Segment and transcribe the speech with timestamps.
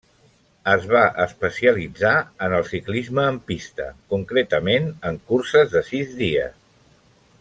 [0.71, 2.13] Es va especialitzar
[2.47, 6.59] en el ciclisme en pista concretament en curses de sis dies.